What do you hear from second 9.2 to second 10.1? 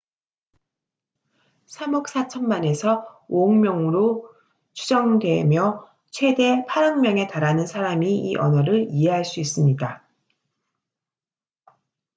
수 있습니다